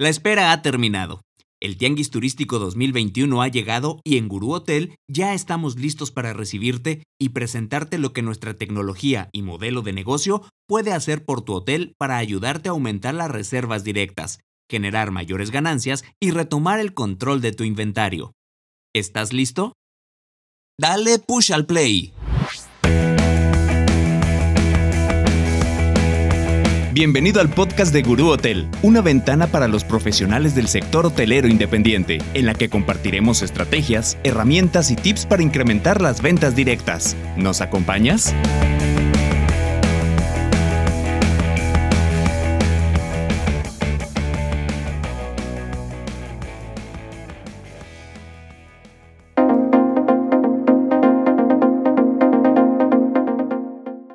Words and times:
La 0.00 0.08
espera 0.08 0.52
ha 0.52 0.62
terminado. 0.62 1.22
El 1.60 1.76
Tianguis 1.76 2.10
Turístico 2.10 2.60
2021 2.60 3.42
ha 3.42 3.48
llegado 3.48 4.00
y 4.04 4.16
en 4.16 4.28
Gurú 4.28 4.52
Hotel 4.52 4.94
ya 5.08 5.34
estamos 5.34 5.74
listos 5.74 6.12
para 6.12 6.32
recibirte 6.32 7.02
y 7.18 7.30
presentarte 7.30 7.98
lo 7.98 8.12
que 8.12 8.22
nuestra 8.22 8.54
tecnología 8.54 9.28
y 9.32 9.42
modelo 9.42 9.82
de 9.82 9.92
negocio 9.92 10.48
puede 10.68 10.92
hacer 10.92 11.24
por 11.24 11.42
tu 11.42 11.54
hotel 11.54 11.94
para 11.98 12.16
ayudarte 12.18 12.68
a 12.68 12.72
aumentar 12.72 13.12
las 13.12 13.28
reservas 13.28 13.82
directas, 13.82 14.38
generar 14.70 15.10
mayores 15.10 15.50
ganancias 15.50 16.04
y 16.20 16.30
retomar 16.30 16.78
el 16.78 16.94
control 16.94 17.40
de 17.40 17.50
tu 17.50 17.64
inventario. 17.64 18.34
¿Estás 18.94 19.32
listo? 19.32 19.72
Dale 20.78 21.18
push 21.18 21.52
al 21.52 21.66
play. 21.66 22.12
Bienvenido 26.98 27.40
al 27.40 27.48
podcast 27.48 27.92
de 27.92 28.02
Gurú 28.02 28.26
Hotel, 28.30 28.66
una 28.82 29.00
ventana 29.02 29.46
para 29.46 29.68
los 29.68 29.84
profesionales 29.84 30.56
del 30.56 30.66
sector 30.66 31.06
hotelero 31.06 31.46
independiente, 31.46 32.18
en 32.34 32.44
la 32.44 32.54
que 32.54 32.68
compartiremos 32.68 33.40
estrategias, 33.42 34.18
herramientas 34.24 34.90
y 34.90 34.96
tips 34.96 35.24
para 35.24 35.44
incrementar 35.44 36.02
las 36.02 36.20
ventas 36.20 36.56
directas. 36.56 37.16
¿Nos 37.36 37.60
acompañas? 37.60 38.34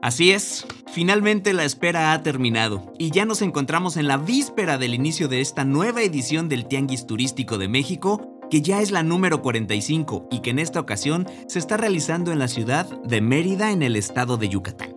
Así 0.00 0.32
es, 0.32 0.66
finalmente 0.92 1.52
la 1.52 1.64
espera 1.64 2.12
ha 2.12 2.22
terminado 2.22 2.92
y 2.98 3.10
ya 3.10 3.24
nos 3.24 3.42
encontramos 3.42 3.96
en 3.96 4.08
la 4.08 4.16
víspera 4.16 4.78
del 4.78 4.94
inicio 4.94 5.28
de 5.28 5.40
esta 5.40 5.64
nueva 5.64 6.02
edición 6.02 6.48
del 6.48 6.66
Tianguis 6.66 7.06
Turístico 7.06 7.58
de 7.58 7.68
México, 7.68 8.38
que 8.50 8.62
ya 8.62 8.80
es 8.80 8.90
la 8.90 9.02
número 9.02 9.42
45 9.42 10.28
y 10.30 10.40
que 10.40 10.50
en 10.50 10.58
esta 10.58 10.80
ocasión 10.80 11.28
se 11.46 11.58
está 11.58 11.76
realizando 11.76 12.32
en 12.32 12.38
la 12.38 12.48
ciudad 12.48 12.86
de 13.02 13.20
Mérida 13.20 13.70
en 13.70 13.82
el 13.82 13.96
estado 13.96 14.36
de 14.36 14.48
Yucatán. 14.48 14.96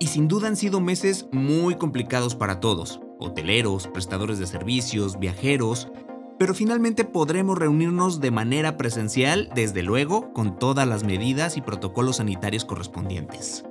Y 0.00 0.08
sin 0.08 0.28
duda 0.28 0.48
han 0.48 0.56
sido 0.56 0.80
meses 0.80 1.26
muy 1.32 1.76
complicados 1.76 2.34
para 2.34 2.60
todos, 2.60 3.00
hoteleros, 3.18 3.88
prestadores 3.88 4.38
de 4.38 4.46
servicios, 4.46 5.18
viajeros, 5.18 5.88
pero 6.38 6.54
finalmente 6.54 7.04
podremos 7.04 7.58
reunirnos 7.58 8.20
de 8.20 8.30
manera 8.30 8.76
presencial, 8.76 9.50
desde 9.54 9.82
luego, 9.82 10.32
con 10.32 10.56
todas 10.56 10.86
las 10.86 11.02
medidas 11.02 11.56
y 11.56 11.62
protocolos 11.62 12.16
sanitarios 12.16 12.64
correspondientes. 12.64 13.64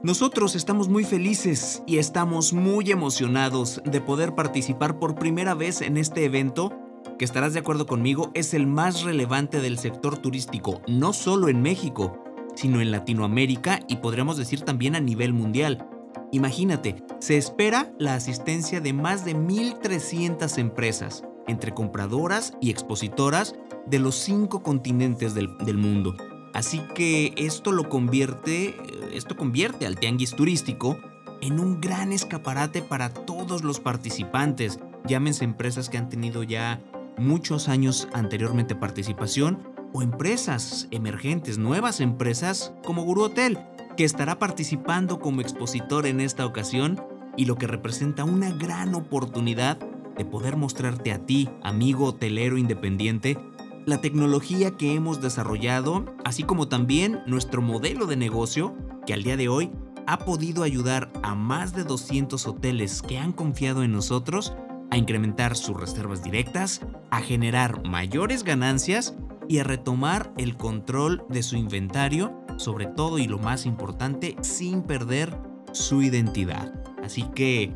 Nosotros 0.00 0.54
estamos 0.54 0.88
muy 0.88 1.02
felices 1.02 1.82
y 1.84 1.98
estamos 1.98 2.52
muy 2.52 2.92
emocionados 2.92 3.82
de 3.84 4.00
poder 4.00 4.36
participar 4.36 5.00
por 5.00 5.16
primera 5.16 5.54
vez 5.54 5.80
en 5.80 5.96
este 5.96 6.24
evento 6.24 6.72
que 7.18 7.24
estarás 7.24 7.52
de 7.52 7.58
acuerdo 7.58 7.84
conmigo 7.84 8.30
es 8.34 8.54
el 8.54 8.68
más 8.68 9.02
relevante 9.02 9.60
del 9.60 9.76
sector 9.76 10.16
turístico, 10.16 10.82
no 10.86 11.12
solo 11.12 11.48
en 11.48 11.62
México, 11.62 12.22
sino 12.54 12.80
en 12.80 12.92
Latinoamérica 12.92 13.80
y 13.88 13.96
podríamos 13.96 14.36
decir 14.36 14.60
también 14.60 14.94
a 14.94 15.00
nivel 15.00 15.32
mundial. 15.32 15.88
Imagínate, 16.30 17.02
se 17.18 17.36
espera 17.36 17.92
la 17.98 18.14
asistencia 18.14 18.80
de 18.80 18.92
más 18.92 19.24
de 19.24 19.34
1.300 19.34 20.58
empresas, 20.58 21.24
entre 21.48 21.74
compradoras 21.74 22.52
y 22.60 22.70
expositoras 22.70 23.56
de 23.86 23.98
los 23.98 24.14
cinco 24.14 24.62
continentes 24.62 25.34
del, 25.34 25.58
del 25.58 25.76
mundo. 25.76 26.14
Así 26.54 26.80
que 26.94 27.34
esto 27.36 27.72
lo 27.72 27.88
convierte, 27.88 28.76
esto 29.12 29.36
convierte 29.36 29.86
al 29.86 29.98
tianguis 29.98 30.34
turístico 30.34 30.98
en 31.40 31.60
un 31.60 31.80
gran 31.80 32.12
escaparate 32.12 32.82
para 32.82 33.12
todos 33.12 33.62
los 33.62 33.80
participantes. 33.80 34.80
Llámense 35.06 35.44
empresas 35.44 35.88
que 35.88 35.98
han 35.98 36.08
tenido 36.08 36.42
ya 36.42 36.80
muchos 37.16 37.68
años 37.68 38.08
anteriormente 38.12 38.74
participación 38.74 39.58
o 39.92 40.02
empresas 40.02 40.88
emergentes, 40.90 41.58
nuevas 41.58 42.00
empresas 42.00 42.72
como 42.84 43.04
Guru 43.04 43.22
Hotel, 43.22 43.58
que 43.96 44.04
estará 44.04 44.38
participando 44.38 45.18
como 45.18 45.40
expositor 45.40 46.06
en 46.06 46.20
esta 46.20 46.46
ocasión 46.46 47.00
y 47.36 47.46
lo 47.46 47.56
que 47.56 47.66
representa 47.66 48.24
una 48.24 48.50
gran 48.50 48.94
oportunidad 48.94 49.78
de 50.16 50.24
poder 50.24 50.56
mostrarte 50.56 51.12
a 51.12 51.24
ti, 51.24 51.48
amigo 51.62 52.06
hotelero 52.06 52.58
independiente, 52.58 53.38
la 53.86 54.00
tecnología 54.00 54.72
que 54.72 54.94
hemos 54.94 55.22
desarrollado, 55.22 56.04
así 56.24 56.42
como 56.42 56.68
también 56.68 57.22
nuestro 57.26 57.62
modelo 57.62 58.06
de 58.06 58.16
negocio, 58.16 58.76
que 59.08 59.14
al 59.14 59.22
día 59.22 59.38
de 59.38 59.48
hoy 59.48 59.70
ha 60.06 60.18
podido 60.18 60.64
ayudar 60.64 61.10
a 61.22 61.34
más 61.34 61.72
de 61.74 61.84
200 61.84 62.46
hoteles 62.46 63.00
que 63.00 63.16
han 63.16 63.32
confiado 63.32 63.82
en 63.82 63.90
nosotros 63.90 64.52
a 64.90 64.98
incrementar 64.98 65.56
sus 65.56 65.80
reservas 65.80 66.22
directas, 66.22 66.82
a 67.10 67.22
generar 67.22 67.88
mayores 67.88 68.44
ganancias 68.44 69.14
y 69.48 69.60
a 69.60 69.64
retomar 69.64 70.30
el 70.36 70.58
control 70.58 71.24
de 71.30 71.42
su 71.42 71.56
inventario, 71.56 72.38
sobre 72.58 72.84
todo 72.84 73.18
y 73.18 73.26
lo 73.26 73.38
más 73.38 73.64
importante, 73.64 74.36
sin 74.42 74.82
perder 74.82 75.34
su 75.72 76.02
identidad. 76.02 76.74
Así 77.02 77.22
que, 77.34 77.72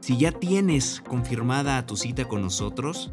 si 0.00 0.18
ya 0.18 0.32
tienes 0.32 1.00
confirmada 1.00 1.86
tu 1.86 1.96
cita 1.96 2.26
con 2.26 2.42
nosotros, 2.42 3.10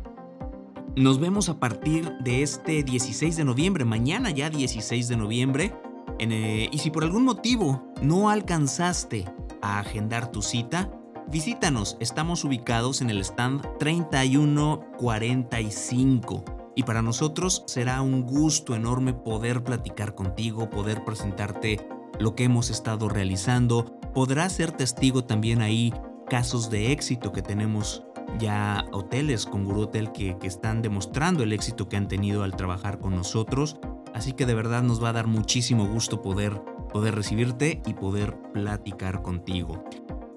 nos 0.98 1.22
vemos 1.22 1.48
a 1.48 1.58
partir 1.58 2.12
de 2.20 2.44
este 2.44 2.84
16 2.84 3.38
de 3.38 3.46
noviembre, 3.46 3.86
mañana 3.86 4.30
ya 4.32 4.50
16 4.50 5.08
de 5.08 5.16
noviembre. 5.16 5.74
Eh, 6.20 6.70
y 6.72 6.78
si 6.78 6.92
por 6.92 7.04
algún 7.04 7.24
motivo 7.24 7.84
no 8.02 8.30
alcanzaste 8.30 9.26
a 9.62 9.80
agendar 9.80 10.32
tu 10.32 10.42
cita, 10.42 10.90
visítanos. 11.28 11.98
Estamos 12.00 12.44
ubicados 12.44 13.02
en 13.02 13.10
el 13.10 13.22
stand 13.22 13.66
3145. 13.80 16.46
Y 16.76 16.84
para 16.84 17.02
nosotros 17.02 17.64
será 17.68 18.02
un 18.02 18.24
gusto 18.24 18.76
enorme 18.76 19.14
poder 19.14 19.64
platicar 19.64 20.14
contigo, 20.14 20.70
poder 20.70 21.06
presentarte 21.06 21.88
lo 22.20 22.36
que 22.36 22.44
hemos 22.44 22.70
estado 22.70 23.10
realizando. 23.10 23.98
Podrás 24.14 24.54
ser 24.54 24.72
testigo 24.72 25.24
también 25.24 25.62
ahí 25.62 25.92
casos 26.28 26.70
de 26.70 26.92
éxito 26.92 27.32
que 27.32 27.42
tenemos 27.42 28.04
ya 28.40 28.86
hoteles 28.92 29.46
con 29.46 29.64
Guru 29.64 29.82
Hotel 29.82 30.12
que, 30.12 30.38
están 30.44 30.82
demostrando 30.82 31.44
el 31.44 31.54
éxito 31.54 31.88
que 31.88 31.98
han 31.98 32.08
tenido 32.08 32.44
al 32.44 32.56
trabajar 32.56 33.00
con 33.00 33.16
nosotros. 33.16 33.78
Así 34.16 34.32
que 34.32 34.46
de 34.46 34.56
verdad 34.56 34.82
nos 34.82 35.04
va 35.04 35.10
a 35.10 35.14
dar 35.14 35.28
muchísimo 35.28 35.86
gusto 35.86 36.22
poder, 36.22 36.62
poder 36.94 37.16
recibirte 37.16 37.82
y 37.86 37.96
poder 37.96 38.38
platicar 38.54 39.22
contigo. 39.22 39.84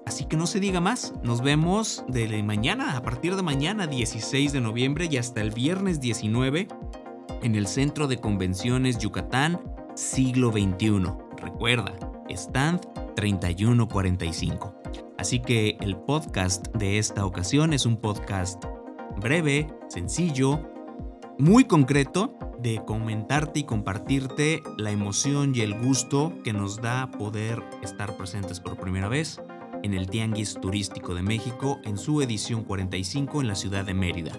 Así 0.05 0.25
que 0.25 0.35
no 0.35 0.47
se 0.47 0.59
diga 0.59 0.81
más, 0.81 1.13
nos 1.23 1.41
vemos 1.41 2.03
de 2.09 2.43
mañana, 2.43 2.97
a 2.97 3.01
partir 3.01 3.37
de 3.37 3.41
mañana 3.41 3.87
16 3.87 4.51
de 4.51 4.59
noviembre 4.59 5.07
y 5.09 5.15
hasta 5.15 5.39
el 5.39 5.51
viernes 5.51 6.01
19 6.01 6.67
en 7.41 7.55
el 7.55 7.67
Centro 7.67 8.07
de 8.07 8.17
Convenciones 8.17 8.97
Yucatán, 8.97 9.61
siglo 9.95 10.51
XXI. 10.51 11.13
Recuerda, 11.37 11.95
stand 12.27 12.81
3145. 13.15 14.75
Así 15.17 15.39
que 15.39 15.77
el 15.79 15.95
podcast 15.95 16.67
de 16.75 16.97
esta 16.97 17.25
ocasión 17.25 17.71
es 17.71 17.85
un 17.85 17.95
podcast 17.95 18.61
breve, 19.21 19.67
sencillo, 19.87 20.67
muy 21.37 21.63
concreto 21.63 22.38
de 22.61 22.81
comentarte 22.85 23.61
y 23.61 23.63
compartirte 23.63 24.61
la 24.77 24.91
emoción 24.91 25.53
y 25.55 25.61
el 25.61 25.73
gusto 25.73 26.33
que 26.43 26.53
nos 26.53 26.81
da 26.81 27.11
poder 27.11 27.63
estar 27.81 28.15
presentes 28.17 28.59
por 28.59 28.77
primera 28.77 29.07
vez 29.07 29.41
en 29.83 29.93
el 29.93 30.09
Tianguis 30.09 30.55
Turístico 30.61 31.15
de 31.15 31.21
México 31.21 31.79
en 31.83 31.97
su 31.97 32.21
edición 32.21 32.63
45 32.63 33.41
en 33.41 33.47
la 33.47 33.55
ciudad 33.55 33.85
de 33.85 33.93
Mérida. 33.93 34.33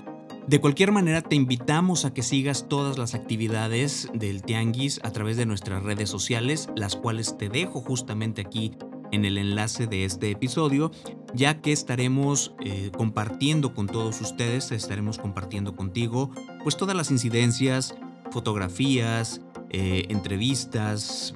De 0.46 0.60
cualquier 0.60 0.90
manera, 0.90 1.22
te 1.22 1.36
invitamos 1.36 2.04
a 2.04 2.12
que 2.12 2.22
sigas 2.22 2.66
todas 2.68 2.98
las 2.98 3.14
actividades 3.14 4.08
del 4.14 4.42
Tianguis 4.42 5.00
a 5.04 5.12
través 5.12 5.36
de 5.36 5.46
nuestras 5.46 5.82
redes 5.82 6.10
sociales, 6.10 6.68
las 6.74 6.96
cuales 6.96 7.38
te 7.38 7.48
dejo 7.48 7.80
justamente 7.80 8.40
aquí 8.42 8.72
en 9.12 9.24
el 9.24 9.38
enlace 9.38 9.86
de 9.86 10.04
este 10.04 10.30
episodio, 10.30 10.90
ya 11.34 11.60
que 11.60 11.72
estaremos 11.72 12.54
eh, 12.64 12.90
compartiendo 12.96 13.74
con 13.74 13.86
todos 13.86 14.20
ustedes, 14.20 14.72
estaremos 14.72 15.18
compartiendo 15.18 15.76
contigo, 15.76 16.30
pues 16.62 16.76
todas 16.76 16.96
las 16.96 17.10
incidencias, 17.10 17.94
fotografías, 18.30 19.40
eh, 19.70 20.06
entrevistas, 20.08 21.34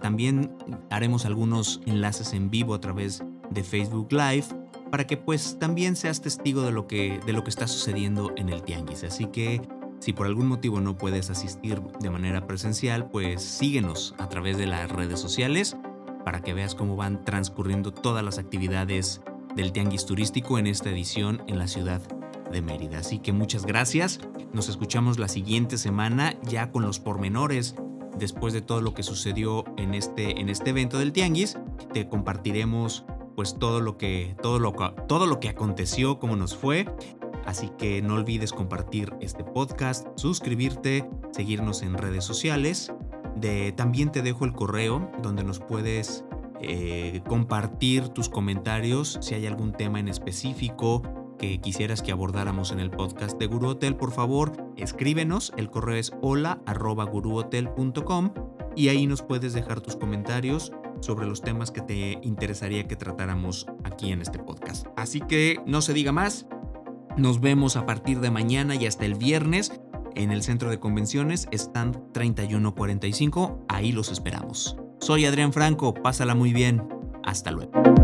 también 0.00 0.56
haremos 0.90 1.24
algunos 1.26 1.80
enlaces 1.86 2.32
en 2.32 2.50
vivo 2.50 2.74
a 2.74 2.80
través 2.80 3.22
de 3.50 3.62
Facebook 3.62 4.08
Live 4.10 4.46
para 4.90 5.06
que 5.06 5.16
pues 5.16 5.58
también 5.58 5.96
seas 5.96 6.22
testigo 6.22 6.62
de 6.62 6.72
lo 6.72 6.86
que, 6.86 7.20
de 7.26 7.32
lo 7.32 7.44
que 7.44 7.50
está 7.50 7.66
sucediendo 7.66 8.32
en 8.36 8.48
el 8.48 8.62
Tianguis. 8.62 9.04
Así 9.04 9.26
que 9.26 9.60
si 10.00 10.12
por 10.12 10.26
algún 10.26 10.46
motivo 10.46 10.80
no 10.80 10.96
puedes 10.96 11.28
asistir 11.30 11.82
de 12.00 12.10
manera 12.10 12.46
presencial, 12.46 13.10
pues 13.10 13.42
síguenos 13.42 14.14
a 14.18 14.28
través 14.28 14.56
de 14.56 14.66
las 14.66 14.90
redes 14.90 15.20
sociales 15.20 15.76
para 16.24 16.40
que 16.40 16.54
veas 16.54 16.74
cómo 16.74 16.96
van 16.96 17.24
transcurriendo 17.24 17.92
todas 17.92 18.24
las 18.24 18.38
actividades 18.38 19.20
del 19.56 19.72
Tianguis 19.72 20.06
Turístico 20.06 20.58
en 20.58 20.66
esta 20.66 20.90
edición 20.90 21.42
en 21.46 21.58
la 21.58 21.66
ciudad 21.66 22.02
de 22.50 22.62
Mérida. 22.62 22.98
Así 22.98 23.18
que 23.18 23.32
muchas 23.32 23.66
gracias. 23.66 24.20
Nos 24.52 24.68
escuchamos 24.68 25.18
la 25.18 25.28
siguiente 25.28 25.78
semana 25.78 26.34
ya 26.42 26.70
con 26.70 26.82
los 26.82 27.00
pormenores 27.00 27.74
después 28.18 28.52
de 28.52 28.62
todo 28.62 28.80
lo 28.80 28.94
que 28.94 29.02
sucedió 29.02 29.64
en 29.76 29.94
este, 29.94 30.40
en 30.40 30.48
este 30.48 30.70
evento 30.70 30.98
del 30.98 31.12
Tianguis. 31.12 31.58
Te 31.92 32.08
compartiremos 32.08 33.04
pues 33.36 33.56
todo 33.58 33.80
lo 33.80 33.96
que 33.96 34.36
todo 34.42 34.58
lo, 34.58 34.72
todo 35.06 35.26
lo 35.26 35.38
que 35.38 35.48
aconteció, 35.48 36.18
cómo 36.18 36.36
nos 36.36 36.56
fue. 36.56 36.86
Así 37.46 37.70
que 37.78 38.02
no 38.02 38.14
olvides 38.14 38.52
compartir 38.52 39.14
este 39.20 39.42
podcast, 39.44 40.06
suscribirte, 40.16 41.08
seguirnos 41.32 41.82
en 41.82 41.94
redes 41.94 42.24
sociales. 42.24 42.92
De, 43.36 43.72
también 43.72 44.10
te 44.10 44.22
dejo 44.22 44.44
el 44.44 44.52
correo 44.52 45.10
donde 45.22 45.44
nos 45.44 45.60
puedes 45.60 46.24
eh, 46.60 47.22
compartir 47.28 48.08
tus 48.08 48.28
comentarios 48.28 49.18
si 49.20 49.34
hay 49.34 49.46
algún 49.46 49.72
tema 49.72 50.00
en 50.00 50.08
específico 50.08 51.02
que 51.38 51.58
quisieras 51.60 52.02
que 52.02 52.12
abordáramos 52.12 52.72
en 52.72 52.80
el 52.80 52.90
podcast 52.90 53.38
de 53.38 53.46
Guru 53.46 53.68
Hotel, 53.68 53.96
por 53.96 54.12
favor, 54.12 54.52
escríbenos. 54.76 55.54
El 55.56 55.70
correo 55.70 55.96
es 55.96 56.12
hola@guruhotel.com 56.20 58.34
y 58.76 58.88
ahí 58.88 59.06
nos 59.06 59.22
puedes 59.22 59.54
dejar 59.54 59.80
tus 59.80 59.96
comentarios 59.96 60.72
sobre 61.00 61.26
los 61.26 61.40
temas 61.40 61.70
que 61.70 61.80
te 61.80 62.18
interesaría 62.22 62.86
que 62.86 62.96
tratáramos 62.96 63.66
aquí 63.84 64.12
en 64.12 64.20
este 64.20 64.38
podcast. 64.38 64.86
Así 64.96 65.20
que 65.20 65.62
no 65.64 65.80
se 65.80 65.94
diga 65.94 66.12
más. 66.12 66.46
Nos 67.16 67.40
vemos 67.40 67.76
a 67.76 67.86
partir 67.86 68.20
de 68.20 68.30
mañana 68.30 68.74
y 68.74 68.84
hasta 68.86 69.06
el 69.06 69.14
viernes 69.14 69.72
en 70.14 70.32
el 70.32 70.42
centro 70.42 70.70
de 70.70 70.80
convenciones, 70.80 71.48
están 71.52 71.92
3145. 72.12 73.64
Ahí 73.68 73.92
los 73.92 74.10
esperamos. 74.10 74.76
Soy 75.00 75.26
Adrián 75.26 75.52
Franco, 75.52 75.94
pásala 75.94 76.34
muy 76.34 76.52
bien. 76.52 76.82
Hasta 77.22 77.52
luego. 77.52 77.97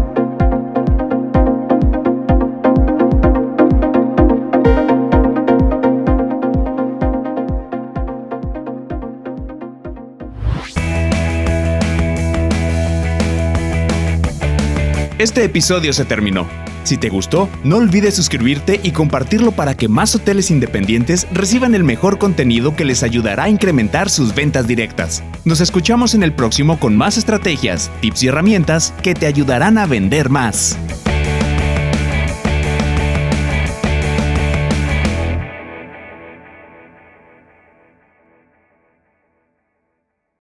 Este 15.24 15.42
episodio 15.42 15.94
se 15.94 16.04
terminó. 16.04 16.46
Si 16.82 16.98
te 16.98 17.08
gustó, 17.08 17.48
no 17.64 17.78
olvides 17.78 18.14
suscribirte 18.14 18.78
y 18.82 18.90
compartirlo 18.90 19.52
para 19.52 19.74
que 19.74 19.88
más 19.88 20.14
hoteles 20.14 20.50
independientes 20.50 21.26
reciban 21.32 21.74
el 21.74 21.82
mejor 21.82 22.18
contenido 22.18 22.76
que 22.76 22.84
les 22.84 23.02
ayudará 23.02 23.44
a 23.44 23.48
incrementar 23.48 24.10
sus 24.10 24.34
ventas 24.34 24.66
directas. 24.66 25.22
Nos 25.46 25.62
escuchamos 25.62 26.14
en 26.14 26.24
el 26.24 26.34
próximo 26.34 26.78
con 26.78 26.94
más 26.94 27.16
estrategias, 27.16 27.90
tips 28.02 28.22
y 28.24 28.28
herramientas 28.28 28.92
que 29.02 29.14
te 29.14 29.24
ayudarán 29.24 29.78
a 29.78 29.86
vender 29.86 30.28
más. 30.28 30.76